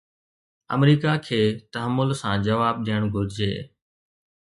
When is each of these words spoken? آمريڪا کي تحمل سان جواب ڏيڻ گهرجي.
آمريڪا 0.75 1.13
کي 1.25 1.41
تحمل 1.77 2.09
سان 2.23 2.35
جواب 2.47 2.75
ڏيڻ 2.87 3.01
گهرجي. 3.15 3.53